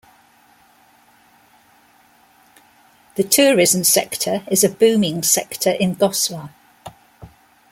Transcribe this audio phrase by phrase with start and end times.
[3.17, 6.49] The tourism sector is a booming sector in Goslar.